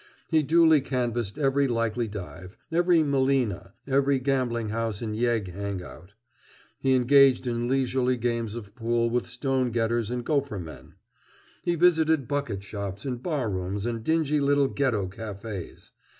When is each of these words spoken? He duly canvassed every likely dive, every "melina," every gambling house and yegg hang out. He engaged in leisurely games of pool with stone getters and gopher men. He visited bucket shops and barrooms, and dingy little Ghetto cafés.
He 0.31 0.41
duly 0.41 0.81
canvassed 0.81 1.37
every 1.37 1.67
likely 1.67 2.07
dive, 2.07 2.57
every 2.71 3.03
"melina," 3.03 3.73
every 3.85 4.17
gambling 4.17 4.69
house 4.69 4.99
and 4.99 5.15
yegg 5.15 5.49
hang 5.53 5.83
out. 5.83 6.13
He 6.79 6.93
engaged 6.95 7.45
in 7.45 7.67
leisurely 7.67 8.17
games 8.17 8.55
of 8.55 8.73
pool 8.73 9.11
with 9.11 9.27
stone 9.27 9.69
getters 9.69 10.09
and 10.09 10.25
gopher 10.25 10.57
men. 10.57 10.95
He 11.61 11.75
visited 11.75 12.27
bucket 12.27 12.63
shops 12.63 13.05
and 13.05 13.21
barrooms, 13.21 13.85
and 13.85 14.03
dingy 14.03 14.39
little 14.39 14.69
Ghetto 14.69 15.07
cafés. 15.07 15.91